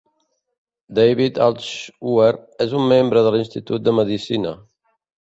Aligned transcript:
David 0.99 1.37
Altshuler 1.49 2.31
és 2.67 2.75
un 2.83 2.91
membre 2.95 3.25
de 3.31 3.37
l'Institut 3.39 3.89
de 3.89 3.99
Medicina. 4.03 4.61